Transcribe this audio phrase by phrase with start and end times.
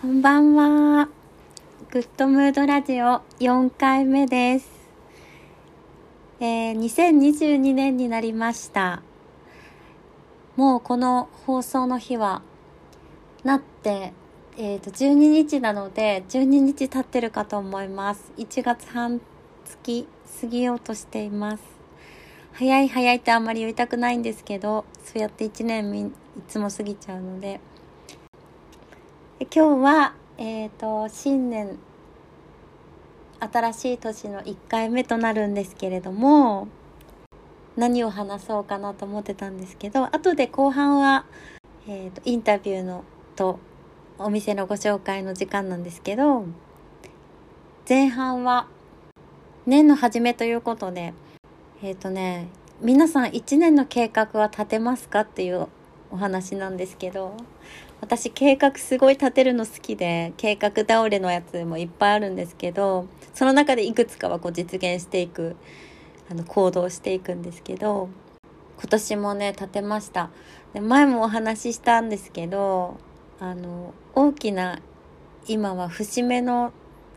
[0.00, 1.08] こんばんは。
[1.90, 4.70] グッドムードラジオ4回目です。
[6.38, 9.02] えー、2022年になりました。
[10.54, 12.42] もうこの放送の日は
[13.42, 14.12] なって、
[14.56, 18.32] えっ、ー、と、12日なので、12日経ってるかと思います。
[18.36, 19.20] 1月半
[19.64, 20.06] 月
[20.40, 21.64] 過ぎようとしています。
[22.52, 26.12] 早い早いってあんまり言いたくないんですけど、そうやって1年い
[26.46, 27.58] つも過ぎちゃうので、
[29.40, 31.78] 今日は、え、ー、と、新年、
[33.38, 36.66] 新しい年の1回目となるんですけれども、
[37.76, 41.24] 何を話そうかなと思ってたんですけど、後で後半は、
[41.86, 43.04] えっ、ー、と、インタビューの
[43.36, 43.60] と、
[44.18, 46.44] お店のご紹介の時間なんですけど、
[47.88, 48.66] 前半は、
[49.66, 51.14] 年の初めということで、
[51.80, 52.48] えっ、ー、とね、
[52.80, 55.68] 皆さん1年の計画は立てますかっていう
[56.10, 57.36] お話なんですけど、
[58.00, 65.56] 私計画すごい立てるの好きで計画倒れのやつもいっぱいあるんですけどその中でいくつかはこう実現していく
[66.30, 68.08] あの行動していくんですけど
[68.78, 70.30] 今年もね立てました。
[70.72, 72.98] で前もお話ししたんですけど
[73.40, 74.80] あの大きな
[75.48, 76.72] 今は節目の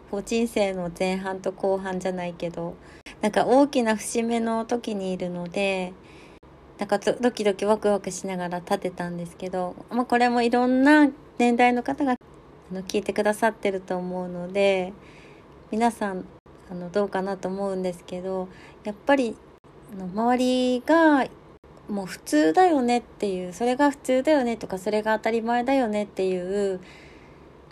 [0.09, 2.75] こう人生の前半と後半じゃないけど
[3.21, 5.93] なんか大きな節目の時にいるので
[6.81, 14.91] なんかドキドキワクワクしながら立てたんですけど、まあ、これもいろんな年代の方があの聞いてくださってると思うので
[15.69, 16.25] 皆さん
[16.71, 18.49] あのどうかなと思うんですけど
[18.83, 19.37] やっぱり
[19.93, 21.27] あの周りが
[21.87, 26.35] もう普通だよねっていうそれが普通だよねとかそれが当たり前だよねってい
[26.73, 26.79] う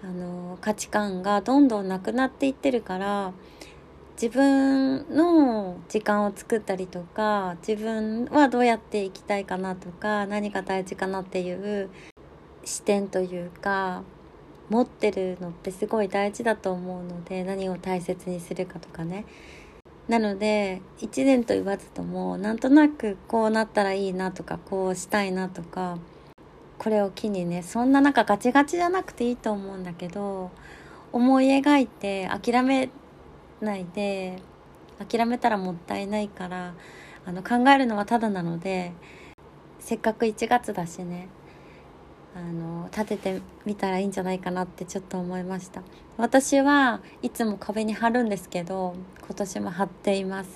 [0.04, 3.34] あの価値観がどんどんなくなっていってるから
[4.22, 11.90] 自分の時間を作ったりとか自分はどうやっていきたいかなとか何が大事かなっていう
[12.66, 14.04] 視点というか
[14.70, 19.24] 持ってるのってすごい大事だと思うので何を大切にするかとかね。
[20.10, 25.98] なので1年と言わずともなんとなくこうなったらいいなとかこうしたいなとか
[26.78, 30.52] これを機にねそんななんかガチガチじゃなくていいと思うんだけど
[31.14, 32.90] 思い描いて諦め
[33.62, 34.42] ないで
[35.08, 36.74] 諦めたらもったいないから
[37.26, 38.92] あの考えるのはただなので
[39.80, 41.30] せっかく1月だしね
[42.36, 45.82] あの立ててみたらいいんじゃないかなってちょっと思いました。
[46.18, 50.50] 私はいつも壁に貼るんですけど今年も貼っています。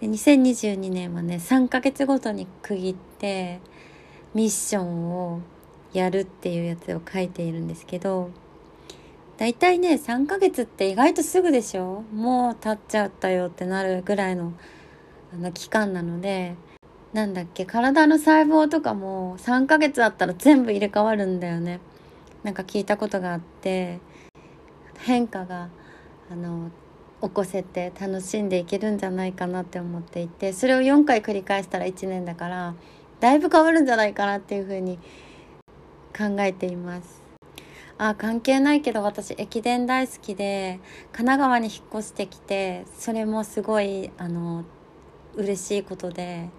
[0.00, 3.60] で2022年はね3ヶ月ごとに区切って
[4.34, 5.40] ミッションを
[5.92, 8.30] やるっていうやつを書いているんですけど
[9.38, 12.02] 大体ね3ヶ月って意外とすぐでしょ？
[12.12, 14.52] もう経っちゃったよってなるぐらいの
[15.32, 16.54] あの期間なので。
[17.12, 21.80] なんだっけ体の細胞とかも3ヶ月あったら全部入れ替わるんだよね。
[22.42, 24.00] なんか聞いたことがあって。
[24.98, 25.70] 変化が
[26.30, 26.70] あの
[27.22, 30.52] 起こせて楽しんでいけるんじゃないかなって思っていて。
[30.52, 32.74] それを4回繰り返したら1年だから
[33.20, 34.98] だいぶ変わるんじゃないかなっていうふうに
[36.14, 37.25] 考えています。
[37.98, 40.80] あ関係ないけど私駅伝大好きで
[41.12, 44.64] 神奈川に引っ越してきてそれもすごいあの
[45.34, 46.50] 嬉しいことで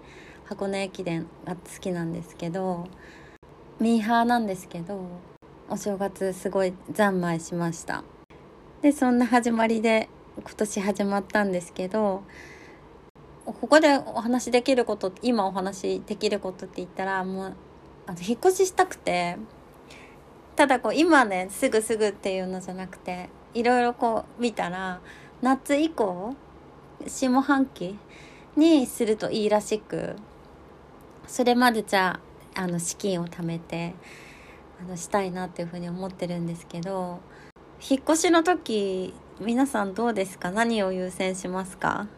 [0.46, 2.88] 箱根駅伝が好きなんですけど
[3.78, 5.00] ミーハーなんですけど
[5.68, 8.02] お正月すごい三昧しました。
[8.80, 12.22] でそんな始まりで今年始まったんですけど
[13.44, 17.56] ここでお話できること今お話できることって言ったらもう
[18.06, 19.36] あの引っ越ししたくて
[20.58, 25.00] ただこう今ねすぐすぐっていうのじゃなくていろいろこう見たら
[25.40, 26.34] 夏以降
[27.06, 27.96] 下半期
[28.56, 30.16] にするといいらしく
[31.28, 32.18] それまでじゃ
[32.56, 33.94] あの資金を貯めて
[34.82, 37.20] あのしたいなっていうふうに思ってるんですけど
[37.88, 40.50] 引っ越しの時皆さんどうですか？
[40.50, 42.08] 何を優先しますか？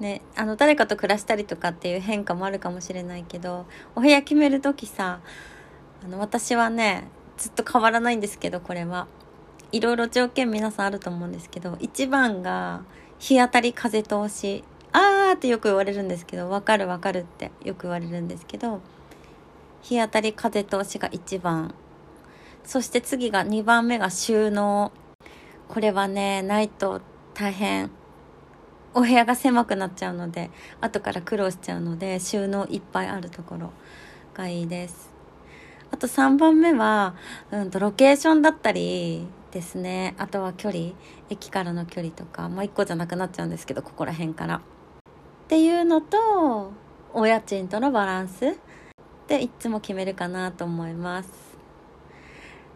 [0.00, 5.20] ね、あの誰かと暮らしたりとかっていう変化もあるかもしれないけどお部屋決める時さ
[6.02, 9.06] あの私はねずっと変わらないんですけどこれは。
[9.72, 12.82] いろいろ条件皆さんあると思うんですけど一番が
[13.18, 14.64] 日当たり風通し。
[14.92, 18.80] あーってよく言われるんですけどわかるわかるってよく言われるんですけど
[19.82, 21.74] 日当たり風通しが一番。
[22.64, 24.92] そして次が2番目が収納。
[25.68, 27.00] これはねないと
[27.34, 27.90] 大変。
[28.94, 30.50] お部屋が狭くなっちゃうので
[30.80, 33.72] 後から苦労しちゃうので収納いっぱいあるところ
[34.32, 35.15] がいいです。
[35.96, 37.14] あと3番目は、
[37.50, 40.14] うんと、ロケーションだったりですね。
[40.18, 40.92] あとは距離、
[41.30, 44.56] 駅からの距離とか、まあ1個じゃなくなっちゃうんですけど、ここら辺から。
[44.56, 44.60] っ
[45.48, 46.74] ていうのと、
[47.14, 48.58] お家賃とのバランス
[49.26, 51.30] でいつも決めるかなと思います。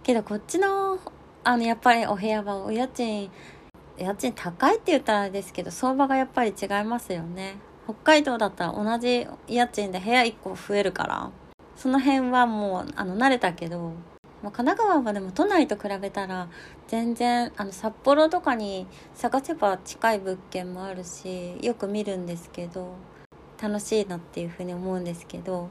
[0.03, 0.99] けどこっちの
[1.45, 3.31] あのやっぱりお部屋はお家賃
[3.99, 11.31] 家賃高いって言ったらあれですけど相場がやっぱり違いますよね北海道だったら同じ家賃で部屋1個増えるから
[11.81, 13.95] その辺はもうあの慣れたけどもう
[14.43, 16.51] 神奈川はでも都内と比べたら
[16.89, 22.97] 全然あの札幌とかに探せば近い物件もあるしよく見るんですけど
[23.59, 25.71] 楽しいなっていうふうに思うんですけど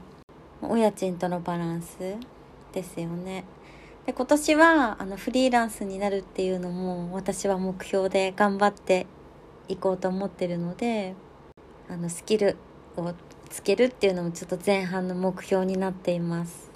[0.60, 1.96] お家賃とのバランス
[2.72, 3.44] ですよね。
[4.04, 9.06] で今年はあのフリーランスになるっていうのも私は目標で頑張って
[9.68, 11.14] いこうと思ってるので
[11.88, 12.56] あのスキル
[12.96, 13.12] を
[13.50, 16.70] つけるっていうのもちょっと前半の目標になっています。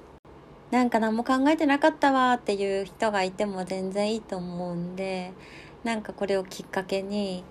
[0.71, 5.33] なんか何も考えてなかったわっていう人がいても全然いいと思うんで
[5.85, 7.45] なんかこれをきっかけに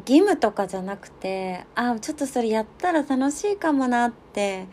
[0.00, 4.66] 義務とかじゃなくてあちょっとそれやったら楽しいかもなって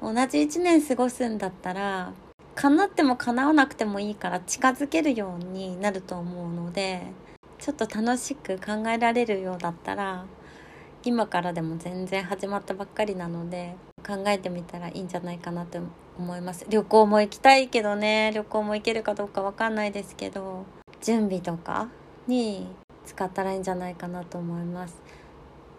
[0.00, 2.12] 同じ1年過ごすんだったら
[2.54, 7.02] 叶っても叶わなくてもいいから近づけるようになると思うので
[7.58, 10.26] ちょっと楽しく考えられるようだったら
[11.04, 13.74] 今からでも全然始まったばっかりなので
[14.06, 15.80] 考えてみたらいいんじゃないかなと
[16.18, 16.64] 思います。
[16.68, 18.30] 旅行も行きたいけどね。
[18.34, 20.64] 旅行も行けるかどうかわかんないですけど
[21.00, 21.88] 準備とか
[22.28, 22.68] に
[23.04, 25.02] 使ったらいいんじゃないかなと思います。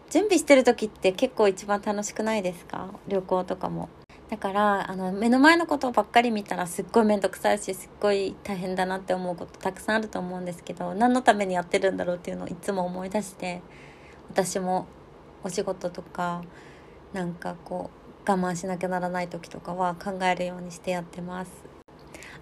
[0.09, 2.89] 準備してる時って結構一番楽しくないですか？
[3.07, 3.89] 旅行とかも。
[4.29, 13.61] だからあの目の前のことばっかり見たらすっごい面倒くさいしすっごい大変だなって思うことたくさんあると思うんですけど何のためにやってるんだろうっていうのをいつも思い出して
[14.29, 14.87] 私も
[15.43, 16.43] お仕事とか
[17.13, 17.89] なんかこ
[18.27, 21.51] う我慢しなきゃならない時とかは考えるようにしてやってます。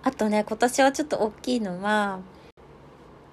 [0.04, 2.20] あとね今年はちょっと大きいのは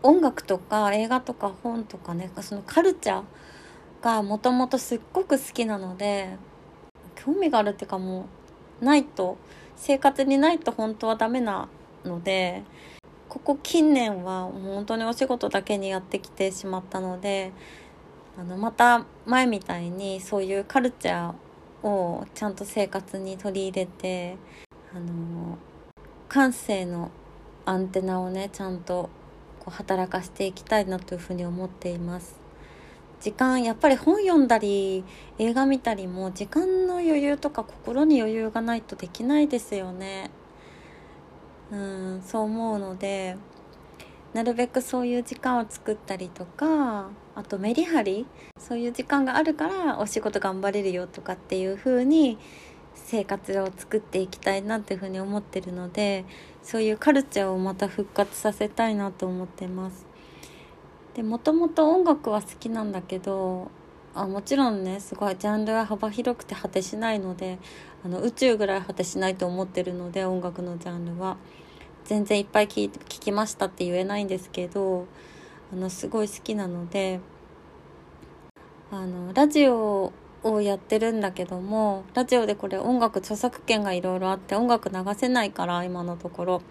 [0.03, 3.25] 音楽とか映画とか本とかねそのカルチャー
[4.03, 6.37] がもともとすっごく好きなので
[7.17, 8.27] 興味があるっていうかも
[8.81, 9.39] うないと
[9.77, 11.69] 生活にないと本当はダメな
[12.05, 12.63] ので
[13.29, 17.53] ここ近年は本当にお仕事だけにやってきてしまったので
[18.39, 24.37] あのまた前みたいにそういうカルチャーをちゃんと生活に取り入れて
[24.95, 25.59] あの
[26.29, 27.11] 感性の
[27.65, 29.11] アンテナをねちゃんと
[29.59, 32.39] こう働かせていきたいなというふうに思っています。
[33.21, 35.05] 時間やっぱり本読んだり
[35.41, 40.31] 映画見たりも時間の余裕とか心に余裕がないとできないですよね
[41.73, 43.37] うんそう思うので
[44.35, 48.27] なるべくそういう時間を作ったりとかあとメリハリ
[48.59, 52.37] そういう時間があるからお仕事頑張れるよとかっていう風に
[52.97, 56.25] 生活を作っていきたいなっていう風に思ってるので
[56.65, 60.05] そういうカルチャーをまた復活させたいなと思ってます。
[61.15, 63.71] でもともと音楽は好きなんだけど
[64.17, 67.61] あもちろんねすごいジャンルは幅広くて果てしないので
[68.05, 71.37] あの宇宙ぐらい果てしないと思ってるので音楽のジャンルは。
[72.05, 75.07] 全然いっぱい聴きましたって言えないんですけど
[75.73, 77.21] あのすごい好きなので
[78.91, 80.13] あのラジオ
[80.43, 86.63] をやってるんだけどもラジオでこれ音楽著作権がいろいろあって音楽流せないから今のところ。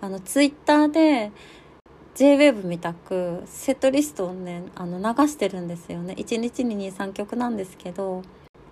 [0.00, 1.32] あのツイッターで
[2.14, 6.14] JWAVE みたくセットリストをねあの流してるんですよね。
[6.16, 8.22] 1日に23曲なんですけど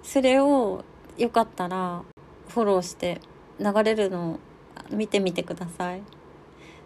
[0.03, 0.85] それを
[1.19, 2.03] よかったら
[2.49, 3.21] フォローして
[3.59, 4.39] 流れるのを
[4.91, 6.03] 見てみてください。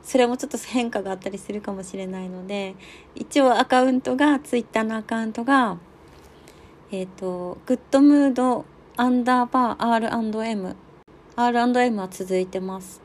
[0.03, 2.75] それもちょっと変化があったりするかもしれないので
[3.15, 5.79] 一応アカウントが Twitter のアカウントが
[6.91, 8.65] えっ、ー、とグッドムード
[8.97, 10.77] アンダーバー R&M
[11.37, 13.01] R&M は続いてます。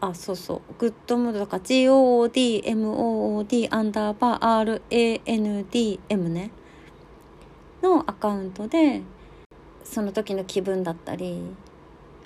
[0.00, 0.60] あそうそう。
[0.78, 6.50] グッドムードとか GOODMOOD アンダーバー RANDM ね。
[7.82, 9.02] のアカウントで
[9.84, 11.42] その時の気分だったり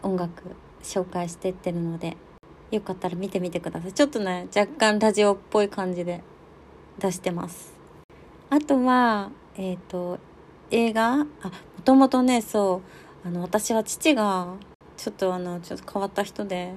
[0.03, 0.43] 音楽
[0.83, 2.17] 紹介してってるので。
[2.77, 3.93] よかったら見てみてください。
[3.93, 6.23] ちょっとね若干ラジオっぽい感じで
[6.99, 7.75] 出してます。
[8.51, 10.19] あとはえっ、ー、と
[10.71, 11.13] 映画？
[11.13, 11.25] あも
[11.85, 12.83] ともとねそ
[13.25, 14.55] うあの私は父が
[14.97, 16.75] ちょっとあのちょっと変わった人で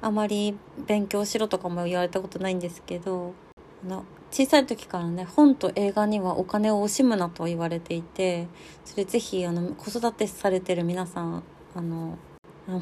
[0.00, 0.56] あまり
[0.86, 3.34] 勉強しろとかも言われたことないんですけど
[3.84, 8.48] あの小さい時からね本と映画にはお金を惜しむなと言われていて
[8.84, 11.42] それぜひあの子育てされてる皆さん
[11.74, 12.18] あの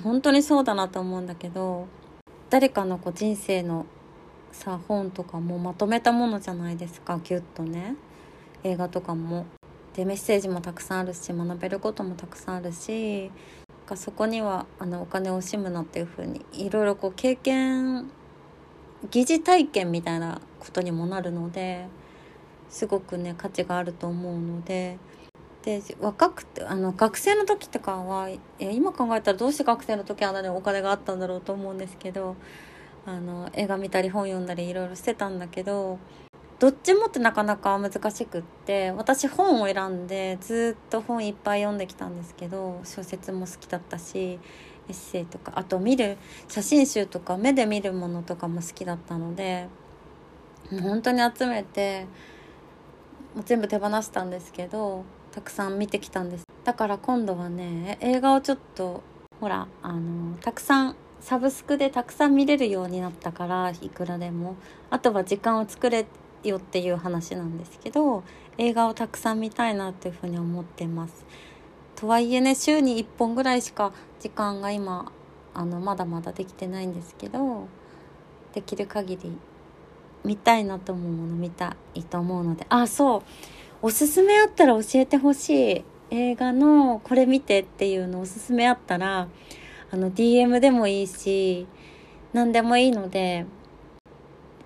[0.03, 1.89] 本当にそうだなと思うんだけど
[2.51, 3.87] 誰かのこう人生の
[4.53, 7.95] さ本とかもまとめたものじゃないですかギュッとね
[8.65, 9.47] 映画とかも。
[9.95, 13.31] でメッセージもたくさんあるし学べることもたくさんあるし
[13.91, 18.09] かそこにはあのお金を惜しむなっていうふうにいろいろこう経験
[19.11, 21.87] 疑似体験みたいなことにもなるので
[22.69, 24.99] すごくね価値があると思うので
[25.65, 32.37] で若くてあの学生の時とかは今考えたらどうして学生の時あんなにお金があったんだろうと思うんですけど
[33.07, 35.99] あの映画見たり本読んだりいろいろしてたんだけど
[36.59, 44.39] どっちもってなかなか難しくって私本を選んでずっと本いっぱい読んできたんですけど小説も好きだったしエ
[44.91, 49.69] ッセイとかあと見る写真集とか目で見るものとかも好きだったので
[50.83, 52.07] 本当に集めて
[53.35, 56.45] もう全部手放したんですけどたくさん見てきたんです。
[56.65, 59.03] だから今度はね映画をちょっと
[59.41, 64.57] ほらあのたくさんサブスクでたくさん見れるようになったからいくらでも。
[64.91, 66.07] あとは時間を作れ
[66.43, 68.25] よっていう話なんですけど
[68.59, 71.25] 映画をたくさん見たいなっていうふうに思ってます。
[71.97, 75.13] とはいえね週に1本ぐらいしか時間が今
[75.55, 77.69] あのまだまだできてないんですけど
[78.55, 79.37] できる限り
[80.25, 82.67] 見たいなと思うもの見たいと思うので。
[82.69, 83.23] あそう。
[83.83, 89.29] おすすめあったら教えてほしい映画のこれ見てっていうのおすすめあったら
[89.91, 91.67] あの DM でもいいし
[92.35, 93.47] 何でもいいので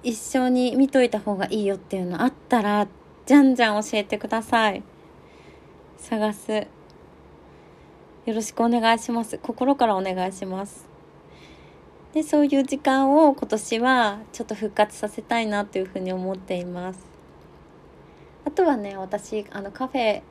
[0.02, 2.88] 一緒に見といた方がいいよっていうのあったら
[3.24, 4.82] じゃんじゃん教えてください。
[5.96, 6.52] 探す。
[6.52, 6.66] よ
[8.34, 9.38] ろしくお願いします。
[9.38, 10.86] 心からお願いします。
[12.12, 17.13] でそういう時間を今年はちょっと復活させたいなというふうに思っています。
[18.44, 20.22] あとはね私あのカフェ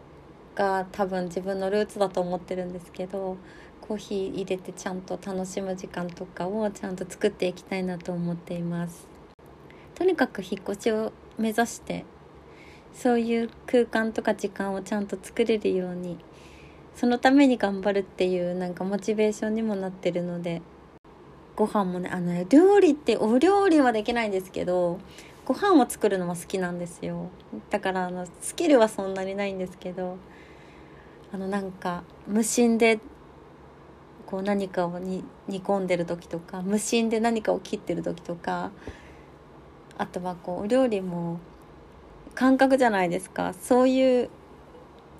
[0.55, 3.37] が多分自分のルーツだと思ってるんですけど
[3.81, 9.07] コーヒー入れてちゃんと楽しむ時間とかをちゃんと作っていきたいなと思っています。
[9.95, 12.05] とにかく引っ越しを目指して
[12.93, 16.17] そういう空間とか時間をちゃんと作れるように
[16.95, 20.61] そのために頑張るっていうなんかモチベーションにもなってるので
[21.55, 24.99] ご飯もねあの料理ってお料理はできないんですけど
[25.45, 27.29] ご飯を作るのも好きなんですよ。
[27.69, 30.17] だからあのスキルはそんなにないんですけど
[31.33, 32.99] あのなんか無心で
[34.25, 38.71] こう何かを煮込んでる時とか無心で何かを切ってる時とか
[39.97, 41.39] あとはこうお料理も
[42.33, 43.53] 感覚じゃないですか。
[43.53, 44.29] そういう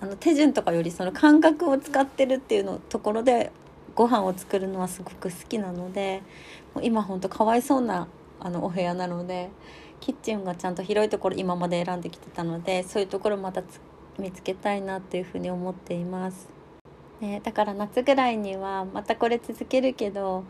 [0.01, 3.51] あの手順とかよりその感覚を使ってるっていうのところで
[3.95, 6.23] ご飯を作るのはすごく好きなので
[6.81, 8.07] 今ほんとかわいそうな
[8.39, 9.49] あのお部屋なので
[10.03, 13.63] キッチンがちゃんと広いところ今まで選んできてたのでそういうところまた
[14.19, 16.49] 見つけたいなっていうふうに思っています。
[17.21, 20.43] ね、だから夏ぐらいにはまたこれ続けるけど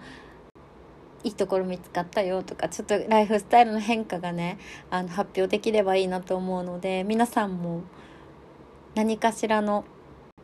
[1.24, 4.58] いいところ見つかったよとかちょっとライフスタイルの変化がね
[4.90, 7.84] あの発表できればいいなと思うので皆さんも
[8.96, 9.86] 何かしらの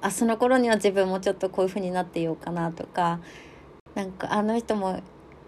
[0.02, 3.22] あその頃には自分もちょっとこういう風になっていようかなとか
[3.96, 5.02] なんかあの人も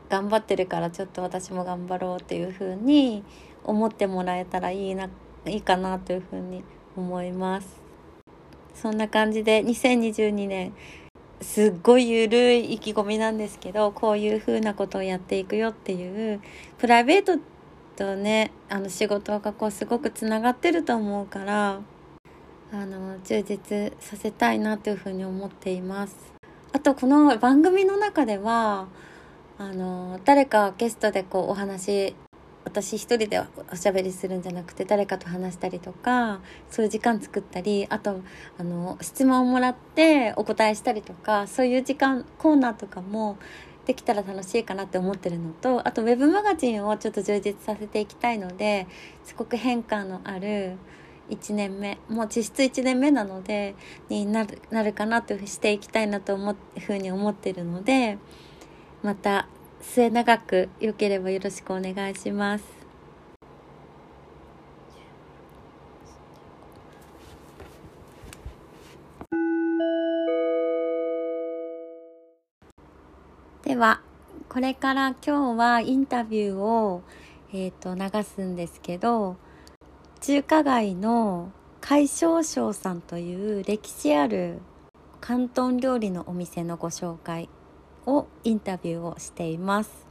[0.10, 3.24] 頑張ってるからちょっと私も頑張ろうっていう風に
[3.64, 5.10] 思ってもらえたらいいな
[5.46, 6.64] いいかなという風に
[6.96, 7.82] 思います。
[8.74, 10.74] そんな感じで2022年
[11.42, 16.40] すっごいゆるい意気込みなんですけどこういう風なことをやっていくよっていう
[16.78, 17.40] プライベート
[17.96, 21.82] とねあの仕事がこうすごくつながってると思うから
[22.72, 26.16] あの充実させたいなというふうに思っています。
[26.74, 28.88] あとこの番組の中では
[29.58, 32.16] あの誰かゲストでこうお話
[32.64, 33.42] 私一人で
[33.72, 36.40] おしゃべりするんじゃなくて誰かと話したりとか
[36.70, 38.22] そういう時間作ったりあと
[38.58, 43.38] あの質問をもらってお答えしたりとかそういう時間コーナーとかも
[43.86, 48.88] できたら楽しいかなって思ってるのとあとウェブマガジンをちょっと充実させていきたいので
[49.24, 50.78] すごく変化のある
[51.30, 53.76] 1年目もう実質1年目なので
[54.10, 58.18] になるなるかなとしていきたいなと思ふうに思ってるので
[59.02, 59.48] また
[59.82, 62.64] 末永く良ければよろしくお願いします。
[73.64, 74.02] では
[74.50, 77.04] これから今日はインタビューを、
[77.54, 79.38] えーと、流すんですけど
[80.20, 84.60] 中華街の海少将さんという歴史ある
[85.26, 87.48] 広東料理のお店のご紹介
[88.06, 90.08] をインタビューをしています。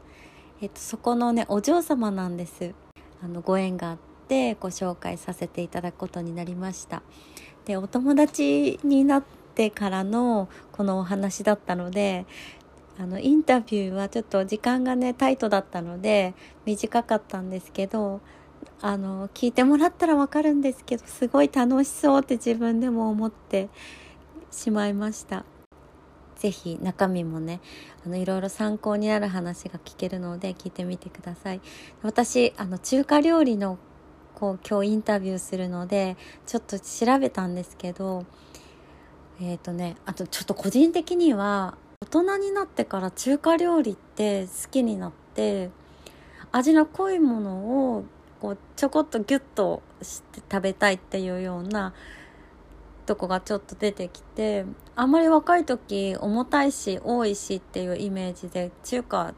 [0.61, 2.75] えっと、そこのねお嬢様なんです。
[3.23, 7.03] あのご縁があってご紹介させていただくことになりました。
[7.65, 12.27] でお友達になってからのこのお話だったので
[12.99, 18.21] あのインタビューはちょっと時間がねタイトだったので短かったんですけど
[18.83, 23.69] あの聞いてもらったらわかるんですけどすごい楽しそうって自分でも思って
[24.51, 25.45] しまいました。
[26.41, 27.61] 是非中身もね
[28.05, 31.61] あのいろいろ参考になる話が聞けるので聞いてみてください。
[32.03, 33.79] 私あの中華料理の
[34.35, 36.17] こう今日インタビューするので
[36.47, 38.25] ちょっと調べたんですけど
[39.39, 45.71] えっ、ー、とねあとちょっと個人的には大人になってから中華料理って好きになって
[46.53, 48.05] 味の濃いものを
[48.41, 51.93] こうちょこっとギュッとして食べたいっていうような
[53.11, 54.65] とこがちょっと出てきて
[54.95, 59.35] あんまり若い時重たいし多いしっていうイメージで中華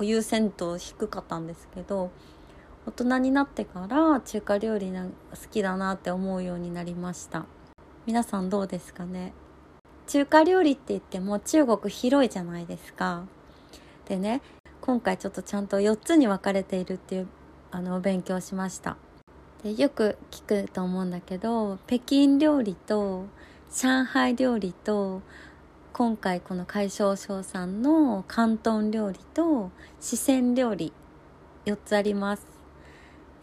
[0.00, 2.12] 優先度低かったんですけど
[2.86, 5.08] 大人になってから中華料理が好
[5.50, 7.44] きだなって思うようになりました。
[8.06, 9.32] 皆さんどうですかね？
[10.06, 13.24] 中華料理って言っても中国広いじゃないですか。
[14.06, 14.42] でね
[14.80, 17.28] 今回ちょっとちゃんと4つに分かれているっていう
[17.72, 18.96] あの勉強しました。
[19.62, 23.26] でよく聞くと思うんだけど北京料理と
[23.72, 25.22] 上海料理と
[25.92, 30.92] 今回この海椒省さんの広東料理と四川料理
[31.64, 32.46] 4つあります。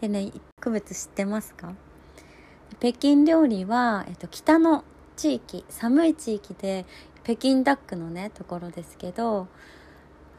[0.02, 1.72] でね区別知ってますか？
[2.80, 4.84] 北京料理は、えっと、北の
[5.16, 6.84] 地域寒い地域で
[7.24, 9.48] 北京ダックのねところですけど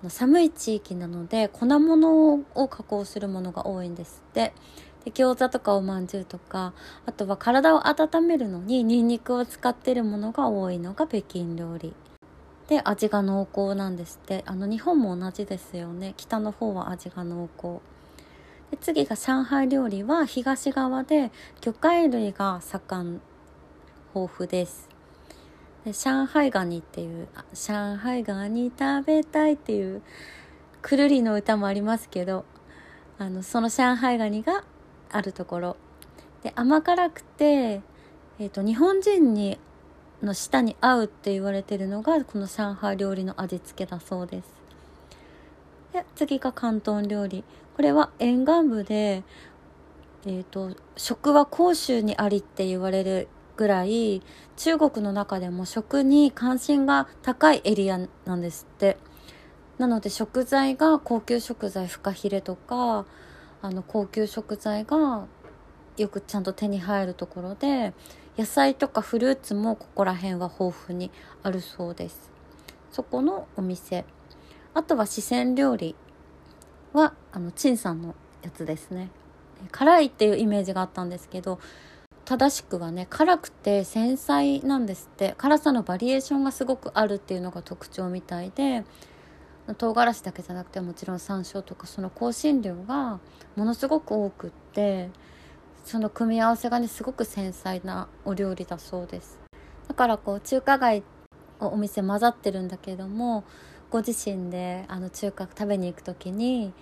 [0.07, 4.53] 寒い地域なので粉物を加工するものが多いんですって。
[5.05, 6.73] で餃子とかおまんじゅうとか
[7.05, 11.93] あとは体を温めるのにニンニクを使ってるものが多いのが北京料理。
[12.67, 14.43] で味が濃厚なんですって。
[14.45, 16.13] あの日本も同じですよね。
[16.15, 17.79] 北の方は味が濃厚。
[18.69, 23.21] で次が上海料理は東側で魚介類が盛ん
[24.15, 24.87] 豊富です。
[25.83, 30.01] で上海ガニっていう上海ガニ食べたいっていう
[30.81, 32.45] くるりの歌もありますけど
[33.17, 34.63] あのその上海ガニが
[35.11, 35.77] あるところ。
[36.43, 37.81] で甘辛くて、
[38.39, 39.59] えーと、日本人に
[40.23, 44.47] の舌に合うって言われてるのがこの上海料理の味付けだそうです。
[45.93, 47.43] で次が広東料理。
[47.75, 49.23] これは沿岸部で、
[50.25, 53.27] えーと、食は広州にありって言われる
[53.57, 54.21] ぐらい
[54.57, 58.97] 中国の中でも食に関心が高いエリアなんですって。
[59.77, 63.05] なので食材が高級食材フカヒレとか
[63.61, 65.25] あの高級食材が
[65.97, 67.93] よくちゃんと手に入るところで
[68.37, 71.11] 野菜とかフルーツもここら辺は豊富に
[71.43, 72.31] あるそうです。
[72.91, 74.05] そこのお店。
[74.73, 75.95] あとは四川料理
[76.93, 79.09] はあの陳さんのやつですね。
[79.71, 81.59] 辛いっていうイメージがあったんですけど
[82.25, 85.35] 正しくはね辛くて繊細なんですって。
[85.37, 88.85] 辛さのバリエーションがすごくあるっていうのが特徴みたいで
[89.75, 93.19] 唐辛子だけじゃなくてもちろん山椒とかその香辛料が
[93.55, 95.09] ものすごく多くって
[95.83, 99.39] その組み合わせがねすごく繊細なお料理だそうです。
[99.87, 101.03] だからこう中華街
[101.59, 103.43] お店混ざってるんだけども
[103.89, 106.73] ご自身であの中華食べに行く時に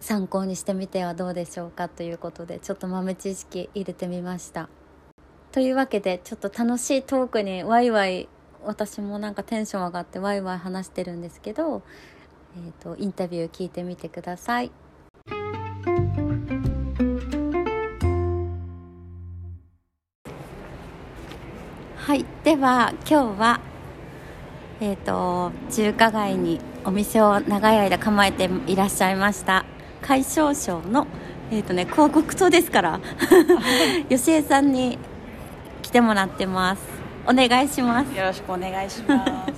[0.00, 4.68] 参考にしてみてはどうでしょうかということでちょっと豆知識入れてみました。
[5.50, 8.28] というわけでちょっと楽しいトークにワイワイ
[8.66, 11.82] 私もなんかテンション上がってワイワイ話してるんですけど、
[12.56, 14.70] えーと、インタビュー聞いてみてください。
[21.96, 23.60] はいでは今日は
[24.78, 29.64] えっ、ー、と中華街にお店を長い間構えていらっしゃいました
[30.02, 31.06] 海椒省の
[31.50, 33.00] えっ、ー、とね広告塔ですから
[34.10, 34.98] 吉江さんに
[35.80, 38.14] 来てもらってますお願いします。
[38.14, 39.52] よろしくお願いします。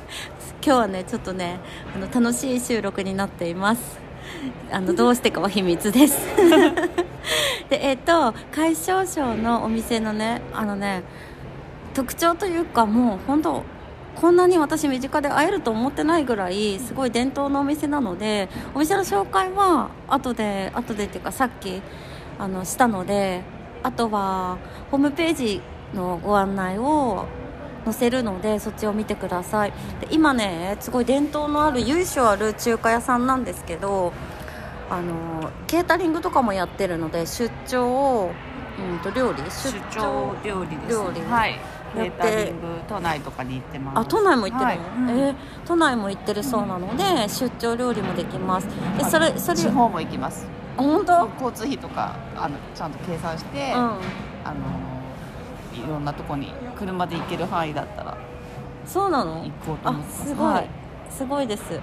[0.64, 1.58] 今日はねちょっとね
[1.94, 3.98] あの楽しい収録になっています。
[4.72, 6.18] あのどうしてかは秘密です。
[7.68, 11.02] でえっ、ー、と海椒省のお店のねあのね
[11.92, 13.64] 特徴というかもう本当
[14.16, 21.82] こんなに私身近で会えると思ってないぐらいすごい伝統のお店なのでお店の紹介は後で後でっていうかさっき
[22.38, 23.42] あのしたので
[23.82, 24.58] あとは
[24.90, 25.62] ホームページ
[25.94, 27.26] のご案内を
[27.84, 29.72] 載せるのでそっちを見てください。
[30.00, 34.12] で今ねすごい伝統のある由緒ある中華屋さんなんですけど
[34.90, 38.30] あのケータリングとかもやってるので出張、
[38.78, 39.42] うんと料理？
[39.44, 40.34] 出張？
[40.44, 41.20] 料理です、料理。
[41.22, 41.58] はい。
[41.92, 43.98] ケータリング都内とかに行ってます。
[43.98, 44.78] あ都内も行ってるの、はい。
[44.78, 45.34] うん、えー、
[45.66, 48.68] 都内も行ってるそうなので、うん、出張料理もできます。
[48.96, 50.46] でそれそれ地方も行きます。
[50.76, 51.28] 本当？
[51.34, 53.94] 交通費とかあのちゃんと計算して、うん、あ
[54.54, 54.54] の
[55.74, 58.16] いろんなとこに車で行ける範囲だったら
[58.84, 59.44] そうなの？
[59.44, 60.26] 行こうと思ってます。
[60.28, 60.68] すごい、はい、
[61.10, 61.80] すごいです、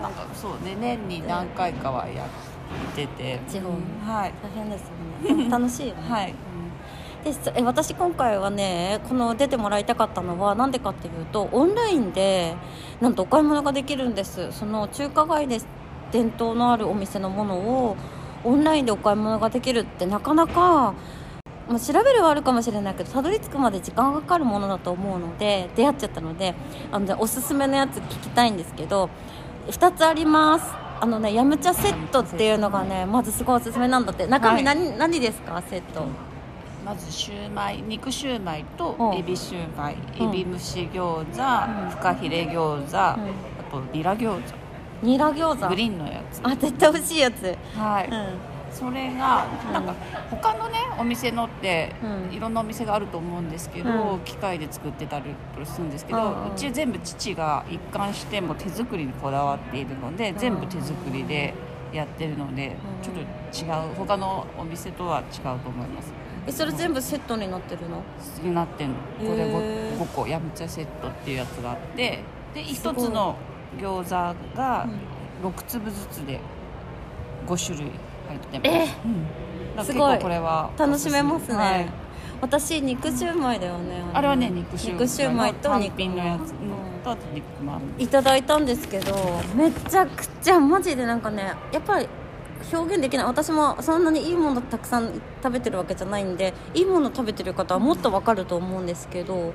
[0.00, 2.28] なんかそうね年に何回かはやっ
[2.94, 3.40] てて。
[3.48, 4.32] 地方、うん、はい。
[4.42, 4.90] 大変です
[5.28, 5.48] よね。
[5.50, 6.02] 楽しいよね。
[6.08, 6.34] はい。
[7.24, 12.56] でえ私今回はねこの出てもらいたかったのは何でかっていうとオンラインで
[13.00, 14.50] なんとお買い物ができるんです。
[14.50, 15.60] その中華街で
[16.10, 17.96] 伝統のあるお店のものを
[18.44, 20.94] オンラインでお買い物ができるってなかなか
[21.68, 26.54] まあ、調べるはあるかもしれないけどたどり着くまで時間がかかるものだと思うので出会っちゃったので
[26.90, 29.08] あのおすすめのやつ聞きたいんですけど
[29.68, 30.66] 2つあります。
[31.00, 34.26] あのねヤムチャセットっていうのがねまずすごいおすすめなんだって。
[34.26, 35.62] 中身何,、何ですか？
[35.68, 36.04] セット。
[36.84, 39.14] まずシューマイ肉シューマイとうん。
[39.14, 39.96] エビシューマイ。
[40.20, 40.28] うん。
[40.30, 41.90] エビ蒸し餃子、うん。
[41.90, 43.16] フカヒレ餃子、あ
[43.70, 44.40] とニラ餃
[45.02, 45.68] ニラ餃子子。
[45.68, 46.40] グリーンのやつ。
[46.42, 47.56] あ絶対美味しいやつ。
[47.76, 49.72] はい、うんそれがうん。
[49.72, 49.94] なんか
[50.30, 52.34] 他のねお店のって、うん。
[52.34, 54.20] いろんなお店があると思うんですけど、うん。
[54.20, 56.56] 機械で作ってたりするんですけど、ううん。
[56.56, 60.36] ち全部父が一貫しても手作りにこだわっているので、ん。
[60.36, 61.54] 全部手作りで
[61.92, 63.02] やってるので、うん。
[63.02, 63.20] ちょっと
[63.84, 66.12] 違う他のお店とは違うと思います。
[66.46, 68.02] えそれ全部セットになってるの？
[68.42, 68.94] になってんの。
[69.18, 69.98] これへー。
[69.98, 72.94] 5, 個ヤムチャセットっていうやつがあってですごい。
[72.94, 73.36] 1つの
[73.78, 75.12] 餃子がうん。
[75.42, 76.38] 6粒ずつで
[77.48, 77.90] 5種類
[78.32, 78.92] 入ってます。
[78.92, 79.22] えうん。
[79.22, 80.18] だからすごい。
[80.18, 81.88] これは楽しめますね、はい。
[82.40, 85.54] 私肉シューマイだよねのあれはね肉シューマイ。
[85.54, 86.68] と単肉品のやつ、ううん
[87.00, 89.14] ん、と肉まんいただいたんですけど
[89.54, 92.08] めちゃくちゃマジでなんかねやっぱり
[92.72, 93.26] 表現できない。
[93.26, 99.52] 私もそんなにいいものたくさん食べてるわけじゃないんでいいもの食べてる方はもっとわかると思うんですけど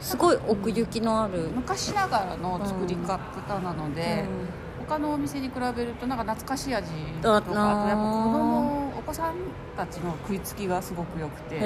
[0.00, 3.18] すごい奥行きのある、昔ながらの作り方
[3.60, 6.90] なので、うん他のお店に比べるとなんか懐かしい味
[7.22, 9.34] とあかあとやっぱ子供お子さん
[9.76, 11.56] たちの食いつきがすごく良くて。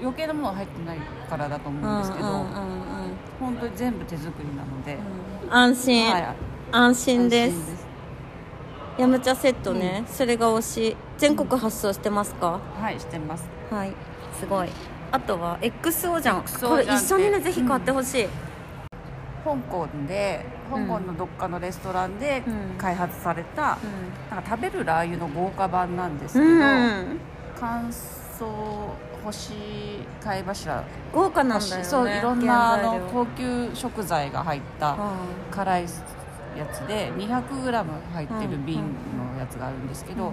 [0.00, 2.82] 余計なものが入ってないからだと思うんですけど、うんうんうん
[3.40, 4.96] 本当に全部手作りなので、
[5.44, 5.52] うん。
[5.52, 6.36] 安心、はい。
[6.70, 7.86] 安心です。
[8.98, 13.48] ヤムチャセットね、それが推し全国発送してますか、はいしてます。
[13.68, 13.92] はい。
[14.38, 14.68] すごい。
[15.10, 18.28] あとは XO じゃんこれ一緒にねぜひ買ってほしい、
[19.44, 22.78] 香港で香港のどっかのレストランでうん。
[22.78, 23.78] 開発された、
[24.30, 27.20] なんか食べるラー油の豪華版なんですけど、うん、うん、
[27.58, 28.46] 乾燥
[29.24, 29.52] 干し
[30.22, 30.82] 貝柱。
[31.12, 34.96] 豪華なんだよねそういろんなあの高級食材が入ったう
[35.54, 40.32] 辛いやつで 200g 入ってる瓶のやつがあるんですけど、うん。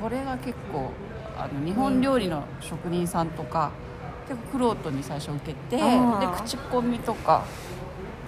[0.00, 0.90] これが結構
[1.36, 3.72] あの日本料理の職人さんとか
[4.28, 5.82] 結構玄人に最初受けてで
[6.36, 7.44] 口コミとか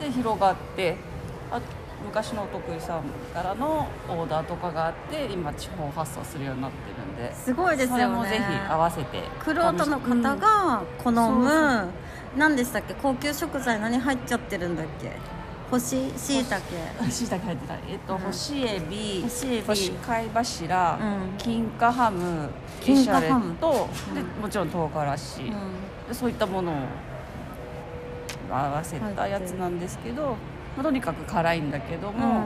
[0.01, 0.97] で広がって
[1.55, 1.61] あ
[2.05, 7.35] 昔のお得意さんからのオーダーとかがあって今地方発送するようになってるんで。
[7.35, 8.03] すごいですよね。
[8.05, 9.23] それもぜひ合わせて。
[9.39, 11.89] クロートの方が好む、そう
[12.37, 12.95] 何でしたっけ？
[12.95, 15.13] 高級食材何入っちゃってるんだっけ？
[15.71, 17.11] 干ししいたけ。
[17.11, 17.75] しいたけ入ってた。
[17.89, 18.19] えっと、うん。
[18.21, 19.63] 干しエビ干しエビ。
[19.63, 21.39] 干し貝柱、うん。
[21.39, 22.51] 金華ハム
[22.83, 23.25] 金華ハム。
[23.25, 24.15] エシャレット、うん。
[24.15, 25.49] でもちろん唐辛子、うん。
[25.49, 25.55] で
[26.13, 26.75] そういったものを
[28.51, 30.37] 合わせたやつなんですけど、
[30.77, 32.45] まあ、とにかく辛いんだけども、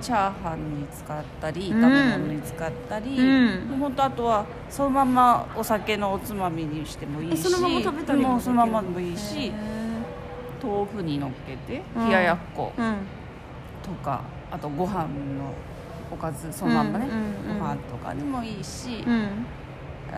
[0.00, 1.84] チャーハンに使ったりうん。
[1.84, 3.78] 炒め物に使ったり、うん。
[3.78, 9.52] 本当あとはそのままお酒のおつまみにしてもいいしえそのまま食べたりもそのままでもいいへしー。
[10.62, 12.06] 豆腐にのっけてうん。
[12.08, 12.96] 冷ややっこ、うん。
[13.82, 15.08] とかあとご飯の
[16.10, 17.58] おかずそのまんまね、うんうんうん。
[17.60, 19.46] ご飯とかでもいいし、うん
[20.12, 20.16] あ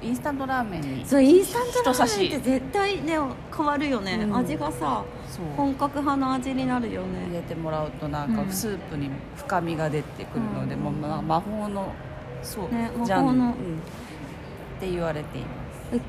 [0.00, 3.18] とインスタントラーメンにそうインスタントラーメンって絶対ね
[3.56, 4.36] 変わるよね、うん。
[4.36, 5.04] 味がさ
[5.56, 8.50] 本格派の味になるよ入ねれてもらうとなんかうん。
[8.50, 10.80] スープに深みが出てくるので、うん。
[10.80, 11.92] もうま魔法の
[12.42, 13.44] そう、ね魔法の。
[13.46, 13.52] うん。
[13.52, 13.54] っ
[14.80, 15.48] て言われていま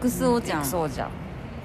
[0.09, 0.17] す。
[0.19, 1.09] XO じゃん、そうじゃん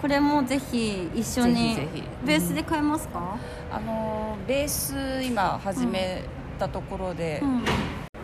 [0.01, 1.77] これもぜひ一緒に
[2.25, 3.37] ベースで買えますか、
[3.71, 6.23] あのーベース今始め
[6.59, 7.65] たところで、うん。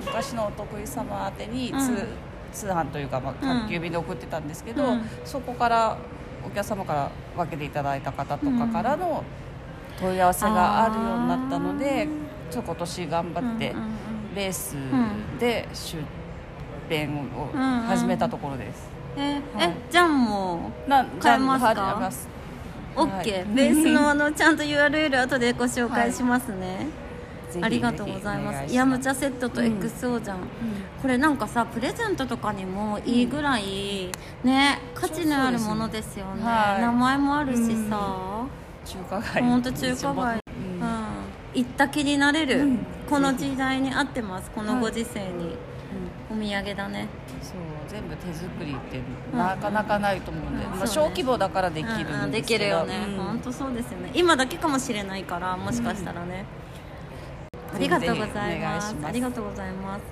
[0.04, 2.08] 昔のお得意様宛てに通,、うん
[2.52, 5.02] 通販というか、まあ、宅急便で送ってたんですけど、うん。
[5.24, 5.96] そこから
[6.46, 9.24] お客様から分けていただいた方とかからの
[10.00, 12.08] 問い合わせがあるようになったので、
[12.50, 13.92] ちょっと今年頑張ってうんうんうん
[14.34, 14.76] ベース
[15.38, 15.98] で出
[16.88, 18.88] 店をうんうん始めたところです。
[19.16, 19.68] えーはい。
[19.68, 21.74] えジャンもな買えますか？
[21.74, 22.28] じゃあ買えます。
[22.96, 23.26] OK、はい。
[23.54, 26.86] ベースのあのちゃんと URL 後でご紹介しますね、
[27.52, 28.74] ぜひありがとうございます。
[28.74, 29.78] ヤムチャセットとうん。
[29.78, 30.38] XO じゃん、
[31.00, 34.10] これなんかさプレゼントとかにもいいぐらい、
[34.42, 36.42] ね価値のあるものですよね。
[36.42, 36.80] はい。
[36.80, 37.90] 名前もあるしうん。
[37.90, 38.46] さ、
[38.84, 39.42] 中華街。
[39.42, 40.40] ほんと中華街。
[40.48, 40.80] うん。
[40.80, 40.98] うん。
[41.54, 42.78] 行った気になれる、うん。
[43.08, 44.50] この時代に合ってます。
[44.50, 45.56] このご時世に、
[46.30, 46.38] うん。
[46.38, 47.08] お土産だね。
[47.42, 47.54] そう。
[47.88, 49.00] 全部手作りって
[49.32, 49.38] うん。
[49.38, 50.70] なかなかないと思うんで、うん。
[50.78, 52.24] まあ、小規模だからできるんですけど、うん。
[52.24, 52.30] うん。
[52.30, 53.24] できるよね、うん。
[53.24, 54.10] 本当そうですよね。
[54.14, 56.46] 今だけかもしれないからもしかしたらね、
[57.74, 58.96] ありがとうございます。
[59.04, 60.02] ありがとうございます。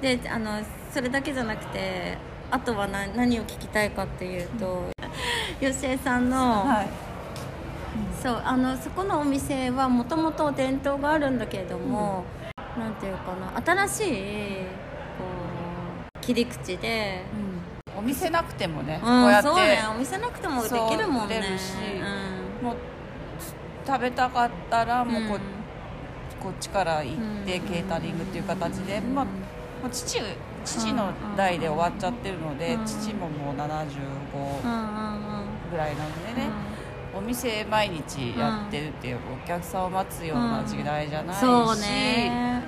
[0.00, 0.60] であの
[0.92, 2.16] それだけじゃなくて
[2.50, 4.90] あとは何何を聞きたいかっていうと、
[5.60, 6.88] よしえさんの、はい。
[8.22, 12.24] そうあのそこのお店はもともと伝統があるんだけれども、
[12.78, 14.56] なんていうかな新しい
[15.18, 15.24] こ
[16.16, 17.22] う切り口で、
[17.96, 21.42] お店なくてもね、うんこうやってそうねお店なくてもできるもんね。
[22.62, 22.76] もう
[23.86, 25.40] 食べたかったらもうこう、
[26.42, 27.68] こっちから行ってうん。
[27.68, 30.20] ケータリングっていう形で、まあ、父
[30.64, 32.84] 父の代で終わっちゃってるので、うん。
[32.84, 33.60] 父ももう75
[34.64, 36.48] うんうんうんぐらいなのでね、
[37.16, 42.62] お店毎日やってるっていうお客さんを待つような時代じゃないし、そうね。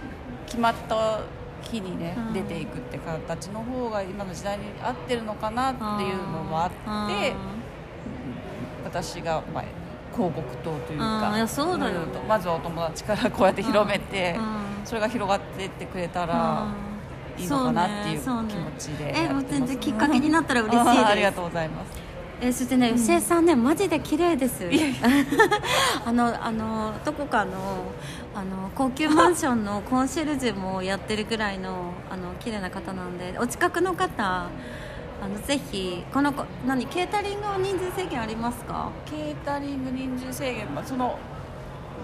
[0.47, 1.21] 決まった
[1.63, 2.33] 日にね、うん。
[2.33, 6.71] 出ていくって形の方が今の時代に合ってるのかなっていうのもあっ
[7.09, 7.35] て
[8.85, 9.65] 私が、まあ、
[10.13, 12.29] 広告塔というか、そうだよん。
[12.29, 16.67] まずはお友達からこうやって広めて、うんそれが広がっていってくれたら
[17.39, 21.07] いいのかなっていう気持ちでやってえもう全然きっかけになったら嬉しいです。
[21.07, 22.03] ありがとうございます。
[22.41, 24.69] えそしてね、吉江さんねマジで綺麗です。
[26.05, 27.53] あのあのどこかの
[28.35, 34.47] あの高級マンションのコンシェルジュもやってるぐらいのあの綺麗な方なんでお近くの方
[35.23, 38.91] あのぜひこの子何ケータリングは人数制限ありますか？
[39.07, 41.17] ケータリング人数制限、まあ、その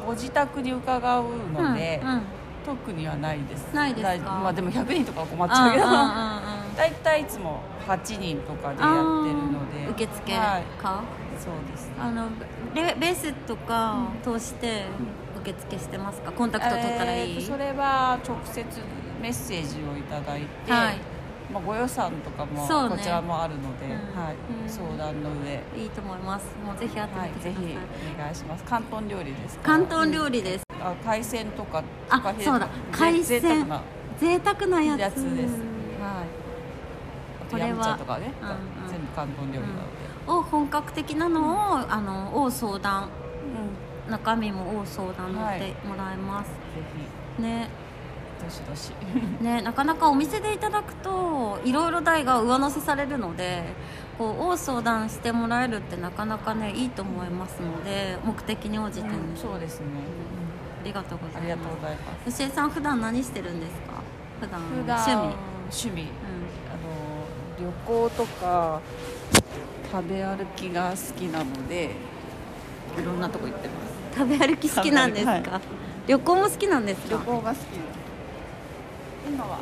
[0.07, 2.23] ご自宅に伺うので、うんうん。
[2.65, 3.75] 特にはないです。
[3.75, 5.85] ないですまあ、でも100人とかは困っちゃうけど。
[6.79, 9.89] 大体いつも8人とかでやってるので。
[9.91, 10.63] 受付か、はい、
[11.39, 12.27] そうですあの
[12.75, 14.85] レベースとか通して
[15.41, 16.31] 受付してますか？
[16.31, 18.65] コンタクト取ったらいい、えーとそれは直接
[19.21, 21.18] メッセージをいただいて、はい
[21.53, 23.93] まあ、ご予算とかもこちらもあるので、うん。
[24.23, 24.37] はい。
[24.63, 24.69] うん。
[24.69, 26.47] 相談の上、いいと思います。
[26.65, 28.65] もうぜひ会ってはい、ぜみてください、ひお願いします。
[28.65, 32.67] 広東料理ですか広東料理です、あ海鮮とかあそうだ。
[32.67, 33.41] ぜ海鮮。
[33.41, 33.81] 贅沢な。
[34.21, 35.01] 贅沢なやつ。
[35.01, 35.55] やつです。
[36.01, 36.49] はい。
[37.51, 38.49] これはとかね、うん
[38.85, 38.91] うん。
[38.91, 43.09] 全部広東料理なので、を本格的なのをあのを相談。
[44.11, 46.57] 中身もを相談乗ってもらえます、ぜ
[47.43, 47.69] ね。
[47.69, 47.88] ひ
[48.45, 48.93] どしどし
[49.43, 53.65] ねなかなかお店でいただくといろいろ代が上乗せされるので
[54.17, 59.87] こうを相談してもらえるってなかなかねいいと思いますので目的に応じてね、そうですね、
[60.83, 61.43] ありがとうございます。
[61.43, 62.31] ありがとうございます。
[62.31, 64.03] 吉江さん普段何してるんですか？
[64.41, 64.61] 普段
[65.07, 65.37] 趣味、
[65.71, 66.03] 趣味。
[66.03, 66.07] う
[66.73, 68.81] あの旅行とか
[69.93, 71.91] 食べ歩きが好きなので
[73.01, 73.75] いろんなとこ行ってま
[74.17, 74.23] す。
[74.25, 75.43] ん、食べ歩き好きなんですか、はい。
[76.09, 77.09] 旅行も好きなんですか？
[77.11, 77.59] 旅行が好き
[79.29, 79.59] 今は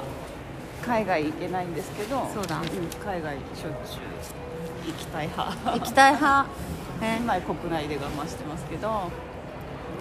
[0.84, 2.58] 海外行けないんですけどそうだ。
[2.60, 5.72] ん海外しょっちゅう行きたい派。
[5.72, 6.48] 行きたい派？
[7.02, 7.16] え？
[7.18, 9.10] 今国内で我慢してますけど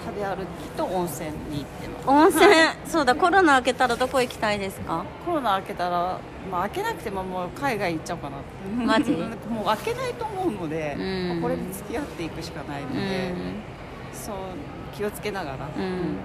[0.06, 2.08] 食べ歩きと温泉に行ってます。
[2.08, 2.45] 温泉？
[2.88, 5.04] そうだコロナ明けたらどこ行きたいですか？
[5.25, 6.19] コロナ明けたら、
[6.51, 8.38] まあ、明けなくてももう海外行っちゃおうかな
[8.86, 9.12] マジ？
[9.49, 11.30] もう明けないと思うので、うん。
[11.30, 12.93] まあこれで付き合っていくしかないのうん。
[12.93, 13.34] で、
[14.13, 14.36] そう
[14.95, 16.17] 気をつけながら、うん。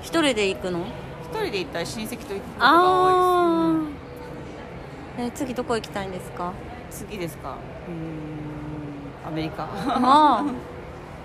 [0.00, 0.80] 一人で行くの？
[0.80, 0.84] 一
[1.42, 3.92] 人で行ったり親戚と行くことがあ多いです、
[5.20, 6.48] あ、え次どこ行きたいんですか？
[6.48, 6.52] うん
[6.90, 7.56] 次ですか？
[7.88, 9.66] うーんアメリカ。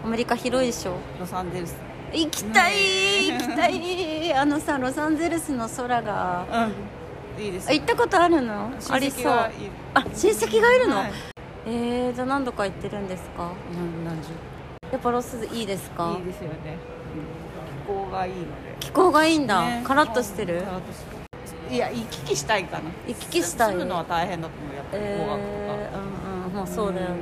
[0.03, 0.95] アメリカ広いでしょ？
[1.19, 1.75] ロサンゼルス。
[2.11, 4.33] 行きたい行きたい。
[4.33, 6.71] あのさロサンゼルスの空が。
[7.37, 7.43] うん。
[7.43, 7.69] いいです。
[7.69, 8.71] あ行ったことあるの？
[8.79, 9.71] 親ありそう戚がいる。
[9.93, 11.11] あ親戚がいるの、はい。
[11.67, 13.51] えー、じゃあ何度か行ってるんですか？
[13.75, 14.29] 何何十。
[14.91, 16.15] やっぱロスいいですか？
[16.17, 16.77] いいですよね、
[18.09, 18.75] がいいので。
[18.79, 19.83] 気候がいいんだ、ね。
[19.85, 20.63] カラッとしてる？
[21.69, 22.85] いや行き来したいかな。
[23.07, 23.73] 行き来したい？
[23.73, 25.03] 住むのは大変だと思うやっぱり。
[25.03, 27.15] 語学とか、えー、うんうんもうそうだよね。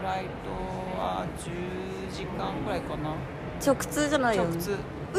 [0.00, 0.50] フライト
[0.98, 3.14] は10時間ぐらいかな。
[3.64, 4.50] 直通じゃないよね。
[4.50, 4.70] 直通。
[4.70, 4.74] う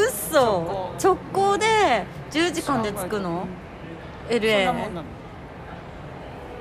[0.07, 3.45] っそ直直行で10時間で着くの？
[4.29, 5.07] そん LA なもんなの。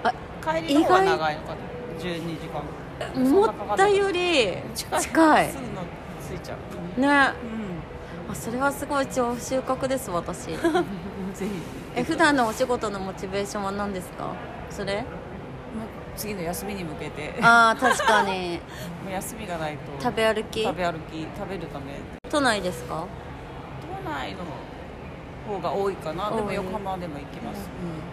[0.05, 1.57] あ帰りの方が長いのかな。
[1.99, 2.63] 12時間。
[3.15, 5.03] 思ったより近い。
[5.05, 5.83] すぐの
[6.21, 7.01] 着いちゃう。
[7.01, 7.07] ね。
[7.43, 7.48] う
[8.31, 10.49] あそれはすごい超収穫です私。
[10.49, 10.57] ん
[11.35, 11.51] ぜひ。
[11.97, 14.33] え普段のお仕事のモチベーションは何ですか？
[14.71, 15.05] それ？
[16.17, 17.35] 次の休みに向けて。
[17.43, 18.61] ああ確かに。
[19.05, 20.03] もう休みがないと。
[20.03, 20.63] 食べ歩き？
[20.63, 22.01] 食べ歩き食べるため。
[22.29, 23.05] 都内ですか？
[24.05, 24.39] 都内の
[25.55, 26.31] 方が多いかな。
[26.31, 27.61] でも横浜でも行きます、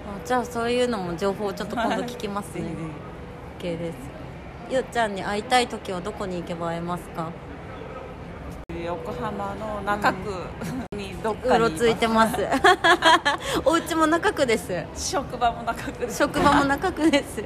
[0.07, 2.61] あじゃあそういうのも情報をちょっと今度聞きますね。
[2.61, 2.67] ぜ
[3.59, 3.95] OK です。
[4.69, 7.25] ゆっちゃんに会いたい時はどこに行けば会えますか？
[7.25, 7.44] ひ
[8.83, 11.77] 横浜の中区にどっうろかにいます。
[11.77, 12.35] ついてます。
[13.63, 14.85] お家も中区です。
[14.95, 16.17] 職場も中区です。
[16.17, 17.43] 職場も中区です。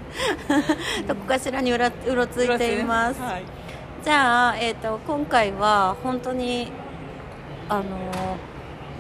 [1.08, 3.44] どこかしらにうらうろついています、はい。
[4.04, 6.72] じゃあ、えー、と今回は本当に
[7.68, 7.84] あの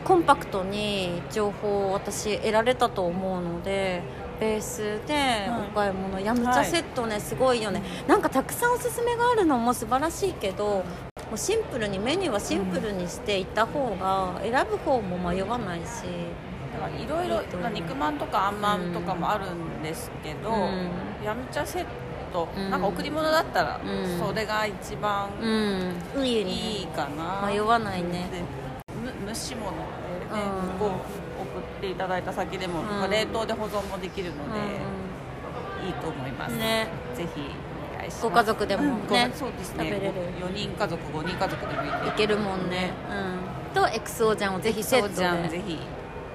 [0.03, 4.01] コンパクトに情報を私得られたと思うので
[4.39, 7.81] ベースでお買い物、ヤムチャセットねすごいよね。
[8.07, 10.83] なんかたくさんおすすめがあるのも素晴らしいけど
[11.29, 15.85] もうシンプルにメニューはシンプルにしていった方が選ぶ方も迷わないし、
[16.73, 20.89] だからいろいろ肉まんとかあんまんとかもあるんですけど、うん。
[21.23, 21.85] ヤムチャセッ
[22.33, 22.71] ト、うん。
[22.71, 24.19] なんか贈り物だったらうん。
[24.19, 26.25] それが一番うん。
[26.25, 28.27] いいかな、迷わないね。
[28.31, 28.41] で
[29.27, 29.83] 蒸し物でね、
[30.73, 30.79] うん。
[30.79, 32.87] こう送っていただいた先でも、うん。
[32.87, 34.59] まあ冷凍で保存もできるので、
[35.83, 36.87] ういいと思います、んね。
[37.15, 37.41] ぜひ
[37.99, 38.83] お願いしご家族でも。
[38.83, 38.89] うん。
[39.33, 39.89] そうですね。
[39.89, 40.13] 食べれる。
[40.39, 42.91] 4人家族5人家族でもいいいけるもんね。
[43.09, 43.73] うん。
[43.73, 45.79] とエクソージャンをぜひセットじゃんぜでひ。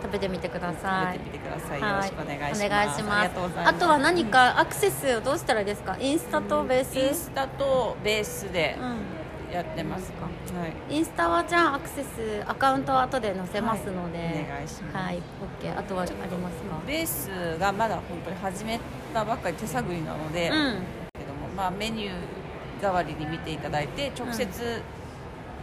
[0.03, 1.19] 食べてみてくだ食さい。
[1.19, 1.91] べてみてください、はい。
[1.93, 3.03] よろしくお願いします。
[3.03, 3.19] ます。
[3.21, 3.77] ありがとうございます。
[3.77, 5.97] あとは何かアクセスをどうしたらいいですか？
[5.99, 9.55] インスタとベース、インスタとベースでうん。
[9.55, 10.95] やってますか、はい。
[10.95, 14.29] インスタはじゃあアクセスアカウントは後で載せますので、はい。
[14.29, 14.97] お願いします。
[14.97, 15.23] はい、
[15.63, 16.81] OK あとはありますか？
[16.87, 18.79] ベースがまだ本当に始め
[19.15, 21.04] たばっかり手探りなので、うん
[21.57, 22.13] まあ、メニュー
[22.83, 24.83] 代わりに見ていただいて直接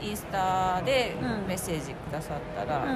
[0.02, 1.48] インスタでうん。
[1.48, 2.88] メッセージくださったら、うん。
[2.88, 2.94] な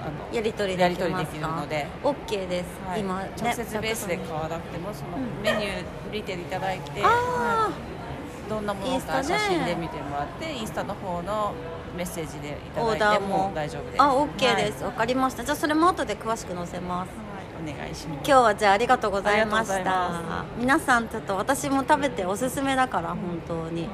[0.00, 3.00] あのやり取りやできるので、OK です、はい。
[3.00, 5.42] 今ね直接ベースで買わなくてもそのうん。
[5.42, 8.48] メニュー見ていただいて、あはい。
[8.48, 11.52] どんなものか写真で見てもらってインスタの方の
[11.96, 13.52] メッセージでいただいてもも。
[13.54, 14.02] 大丈夫です。
[14.02, 14.84] あ OK ではいす。
[14.84, 15.44] わ、かりました。
[15.44, 17.08] じゃあそれも後で詳しく載せます。
[17.08, 17.31] はい
[17.62, 18.28] お願いします。
[18.28, 20.44] 今日はじゃあありがとうございました。
[20.58, 23.88] 皆さんちょっと私も食べておすすめだから本当に。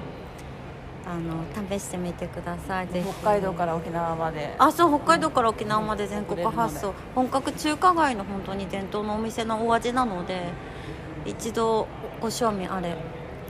[1.06, 3.08] あの試してみてくださいぜひ。
[3.22, 4.54] 北海道から沖縄まで。
[4.58, 6.92] あそう北海道から沖縄まで全国発送。
[7.14, 10.50] 本格中華街の本当に伝統のお店のお味なので
[11.24, 11.88] 一度
[12.20, 12.94] ご賞味あれ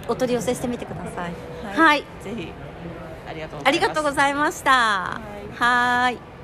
[0.06, 1.32] お取り寄せしてみてください。
[1.76, 2.52] はい、ぜひ。
[3.28, 3.66] ありがとうございます。
[3.66, 5.20] ありがとうございました。
[5.58, 6.37] はい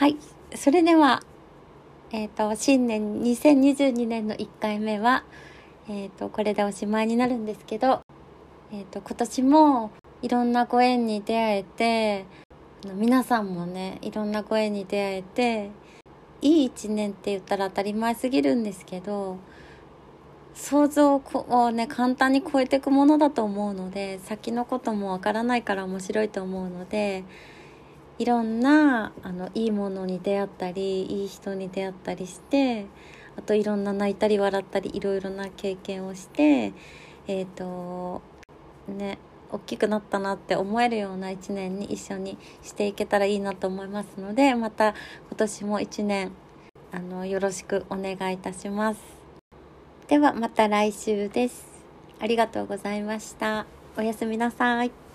[0.00, 0.16] はい。
[0.54, 1.22] それでは
[2.10, 5.24] えっ、と新年2022年の1回目は
[5.90, 8.00] えっ、とこれでおしまいになるんですけど
[8.72, 9.90] えっ、と今年も
[10.22, 12.24] いろんなご縁に出会えて
[12.94, 15.70] 皆さんもねいろんなご縁に出会えて
[16.40, 19.36] いい一年って言ったら当たり前すぎるんですけど
[20.54, 27.24] 想像をこをね簡単に超えていくものだと思うので先のこともわからないから面白いと思うので
[28.20, 32.84] いろんなあのいいものに出会ったりいい人に出会ったりして
[33.38, 36.74] あといろんな泣いたり笑ったりいろいろな経験をして
[37.26, 38.20] えっ、と
[38.88, 39.16] ね
[39.50, 44.88] 大きくなったなって思えるような一年に一緒にしていけたらいいなと思いますのでまた
[45.28, 46.30] 今年も一年
[46.92, 49.00] あのよろしくお願いいたします。
[50.08, 51.64] ではまた来週です。
[52.18, 53.64] ありがとうございました。
[53.96, 55.09] おやすみなさい。